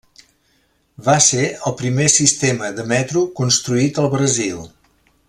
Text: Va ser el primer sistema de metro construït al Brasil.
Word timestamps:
Va 1.09 1.17
ser 1.25 1.43
el 1.71 1.75
primer 1.83 2.07
sistema 2.15 2.71
de 2.79 2.89
metro 2.95 3.25
construït 3.41 4.01
al 4.05 4.13
Brasil. 4.19 4.65